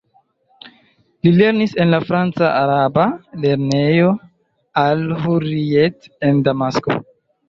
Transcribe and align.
Li 1.25 1.33
lernis 1.33 1.73
en 1.83 1.91
la 1.95 1.99
franca-araba 2.05 3.05
lernejo 3.43 4.07
al-Hurrijet 4.85 6.09
en 6.31 6.41
Damasko. 6.49 6.97